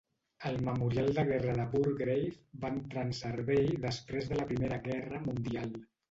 [0.51, 2.31] El Memorial de Guerra de Wargrave
[2.63, 5.77] va entrar en servei després de la Primera Guerra Mundial.